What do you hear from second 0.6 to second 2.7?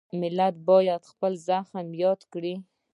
باید خپل زخم یاد کړي.